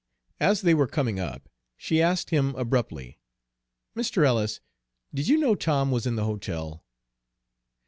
As 0.39 0.61
they 0.61 0.73
were 0.73 0.87
coming 0.87 1.19
up 1.19 1.47
she 1.77 2.01
asked 2.01 2.31
him 2.31 2.55
abruptly, 2.55 3.19
"Mr. 3.95 4.25
Ellis, 4.25 4.59
did 5.13 5.27
you 5.27 5.37
know 5.37 5.53
Tom 5.53 5.91
was 5.91 6.07
in 6.07 6.15
the 6.15 6.25
hotel?" 6.25 6.83